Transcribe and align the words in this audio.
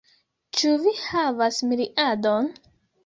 Ĉu 0.59 0.71
vi 0.85 0.93
havas 1.03 1.59
miriadon? 1.71 2.53